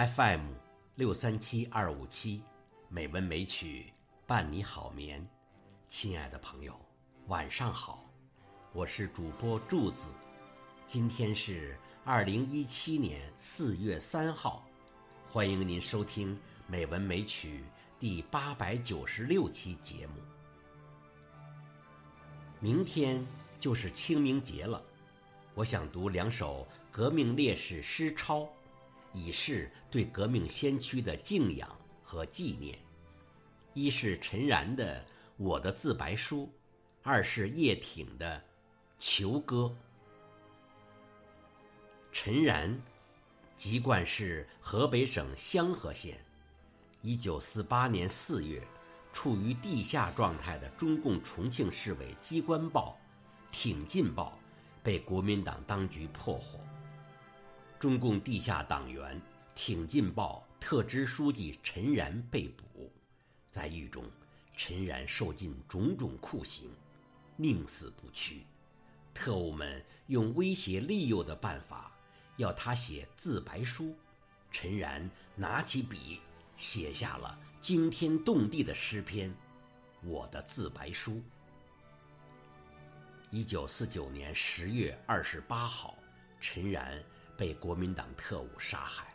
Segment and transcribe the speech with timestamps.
[0.00, 0.52] FM
[0.94, 2.42] 六三七二五七，
[2.88, 3.92] 美文美曲
[4.26, 5.28] 伴你好眠。
[5.90, 6.74] 亲爱的朋友，
[7.26, 8.02] 晚上好，
[8.72, 10.06] 我是主播柱子。
[10.86, 14.64] 今天是二零一七年四月三号，
[15.28, 16.34] 欢迎您收听
[16.66, 17.58] 《美文美曲》
[18.00, 20.14] 第八百九十六期节目。
[22.58, 23.22] 明天
[23.58, 24.82] 就是清明节了，
[25.54, 28.48] 我想读两首革命烈士诗抄。
[29.12, 31.68] 以示对革命先驱的敬仰
[32.02, 32.78] 和纪念。
[33.74, 35.00] 一是陈然的
[35.36, 36.46] 《我的自白书》，
[37.02, 38.36] 二是叶挺的
[38.98, 39.56] 《求歌》。
[42.12, 42.80] 陈然，
[43.56, 46.18] 籍贯是河北省香河县。
[47.02, 48.62] 一九四八年四月，
[49.12, 52.98] 处于地下状态的中共重庆市委机关报
[53.54, 54.38] 《挺进报》
[54.82, 56.58] 被国民党当局破获。
[57.80, 59.18] 中共地下党员
[59.54, 62.92] 《挺进报》特支书记陈然被捕，
[63.50, 64.04] 在狱中，
[64.54, 66.70] 陈然受尽种种酷刑，
[67.36, 68.44] 宁死不屈。
[69.14, 71.90] 特务们用威胁利诱的办法，
[72.36, 73.96] 要他写自白书。
[74.52, 76.20] 陈然拿起笔，
[76.58, 79.30] 写下了惊天动地的诗篇
[80.02, 81.12] 《我的自白书》。
[83.30, 85.96] 一九四九年十月二十八号，
[86.42, 87.02] 陈然。
[87.40, 89.14] 被国民党特务杀害，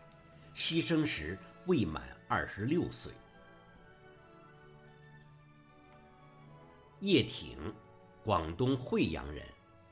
[0.55, 1.37] 牺牲时
[1.67, 3.11] 未满二十六岁。
[7.01, 7.71] 叶挺，
[8.23, 9.45] 广东惠阳人，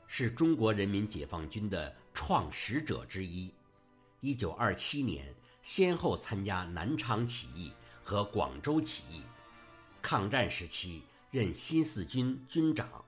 [0.08, 3.54] 是中国人民解放军的创始者之一。
[4.18, 5.32] 一九二七年，
[5.62, 7.72] 先后参加南昌起义
[8.02, 9.22] 和广州起义。
[10.02, 13.04] 抗战时期任新四军军长。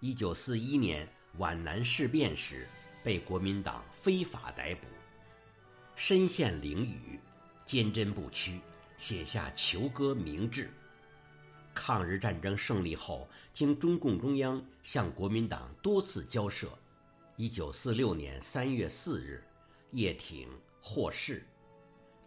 [0.00, 2.66] 一九四一年皖南事变时。
[3.02, 4.86] 被国民党非法逮捕，
[5.94, 7.18] 身陷囹圄，
[7.64, 8.60] 坚贞不屈，
[8.96, 10.70] 写下《求歌》明志。
[11.74, 16.76] 抗日战争胜利后，经中共中央向国民党多次交涉，
[17.36, 19.44] 一九四六年三月四日，
[19.92, 20.48] 叶挺
[20.80, 21.46] 获释。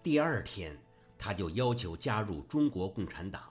[0.02, 0.78] 第二天，
[1.18, 3.44] 他就要求加入中国共产党，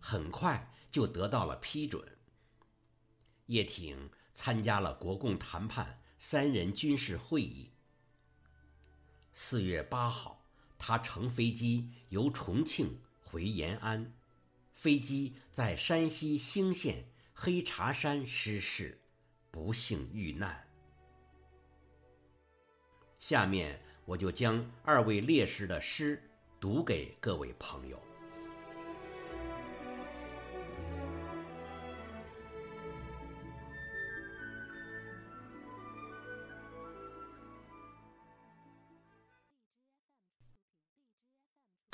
[0.00, 2.04] 很快就得到了批准。
[3.46, 5.98] 叶挺参加了国共谈判。
[6.26, 7.70] 三人军事会议。
[9.34, 10.42] 四月八号，
[10.78, 14.10] 他乘飞机由重庆回延安，
[14.72, 18.98] 飞机在山西兴县黑茶山失事，
[19.50, 20.66] 不幸遇难。
[23.18, 26.18] 下面我就将二位烈士的诗
[26.58, 28.02] 读给各位朋友。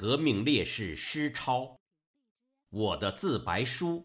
[0.00, 1.60] 革命烈士诗抄，
[2.70, 3.98] 《我的自白书》，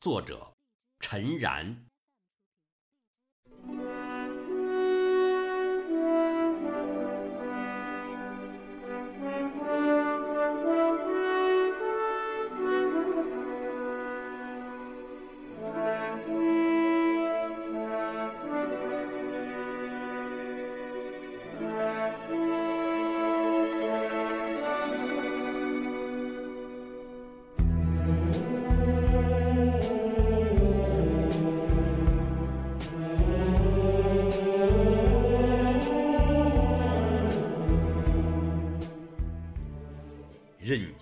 [0.00, 0.54] 作者
[1.00, 1.90] 陈然。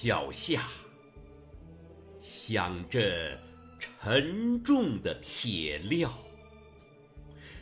[0.02, 0.62] 脚下
[2.22, 3.38] 响着
[3.78, 6.08] 沉重的铁镣，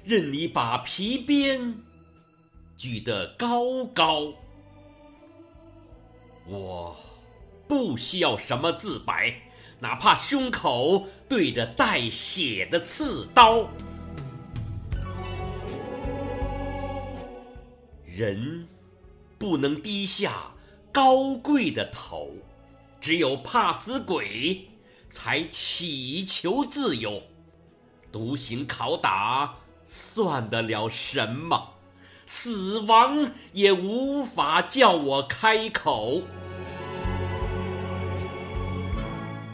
[0.05, 1.75] 任你把皮鞭
[2.77, 4.33] 举得高高。
[6.47, 6.97] 我
[7.67, 9.35] 不需要什么自白，
[9.81, 13.69] 哪怕胸口对着带血的刺刀。
[18.05, 18.69] 人
[19.37, 20.53] 不能低下。
[20.99, 22.29] 高贵的头，
[23.01, 24.69] 只有怕死鬼
[25.09, 27.23] 才祈求自由。
[28.11, 29.55] 独行拷打
[29.87, 31.73] 算得了什么？
[32.27, 36.21] 死亡也无法叫我开口。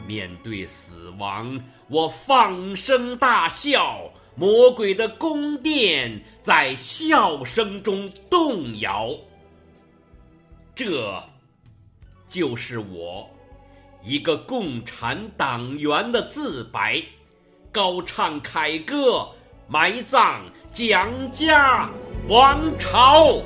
[0.07, 4.11] 面对死亡，我放声大笑。
[4.35, 9.11] 魔鬼的宫殿在笑声中动摇。
[10.75, 11.23] 这，
[12.35, 13.31] 就是我，
[14.03, 17.01] 一个共产党员的自白，
[17.71, 19.29] 高唱凯歌，
[19.69, 20.41] 埋葬
[20.73, 21.89] 蒋家
[22.29, 23.41] 王朝。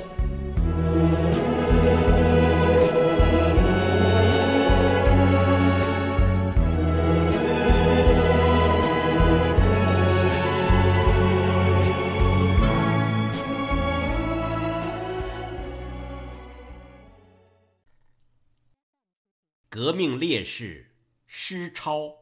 [19.71, 20.95] 革命烈士
[21.27, 21.99] 施超。《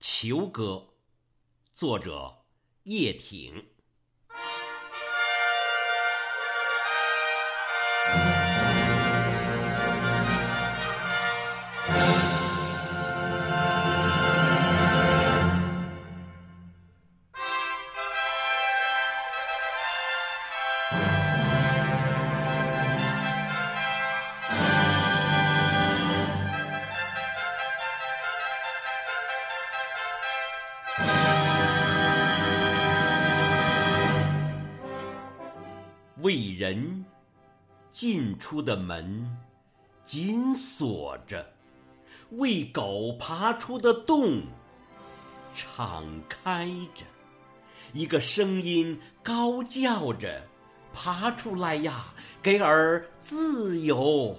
[0.00, 0.62] 求歌》，
[1.76, 2.44] 作者
[2.82, 3.77] 叶挺。
[36.20, 37.04] 为人
[37.92, 39.36] 进出的门
[40.04, 41.46] 紧锁着，
[42.30, 44.42] 为狗爬出的洞
[45.54, 47.04] 敞开着。
[47.92, 50.42] 一个声音高叫着
[50.92, 52.12] ：“爬出来呀，
[52.42, 54.36] 给儿自由！”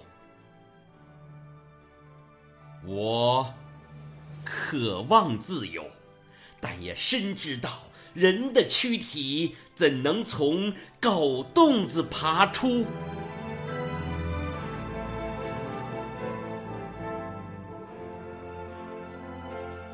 [2.85, 3.53] 我
[4.43, 5.85] 渴望自由，
[6.59, 7.83] 但也深知道。
[8.13, 12.85] 人的躯体怎能从狗洞子爬出？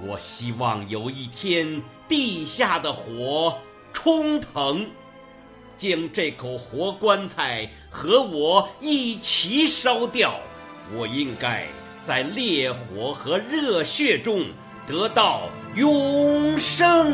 [0.03, 1.79] 我希望有一天
[2.09, 3.59] 地下的火
[3.93, 4.87] 冲腾，
[5.77, 10.39] 将这口活棺材和我一起烧掉。
[10.95, 11.67] 我应该
[12.03, 14.45] 在烈火和热血中
[14.87, 15.41] 得到
[15.75, 17.13] 永生。